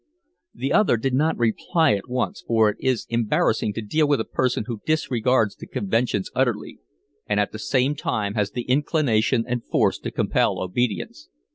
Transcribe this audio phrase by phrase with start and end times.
[0.55, 4.23] The other did not reply at once, for it is embarrassing to deal with a
[4.25, 6.79] person who disregards the conventions utterly,
[7.27, 11.29] and at the same time has the inclination and force to compel obedience.